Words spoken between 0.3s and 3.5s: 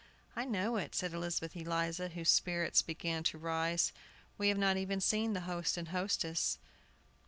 "I know it," said Elizabeth Eliza, whose spirits began to